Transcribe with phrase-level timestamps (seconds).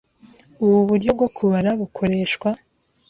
[0.65, 2.49] Ubu buryo bwo kubara bukoreshwa